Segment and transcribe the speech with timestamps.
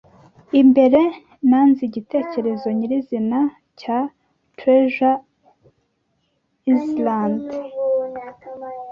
[0.61, 1.01] imbere,
[1.49, 3.39] nanze igitekerezo nyirizina
[3.79, 3.97] cya
[4.57, 5.19] Treasure
[6.75, 7.45] Island.